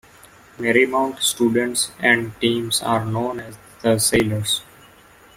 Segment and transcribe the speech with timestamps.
[0.57, 4.63] Marymount students and teams are known as the Sailors.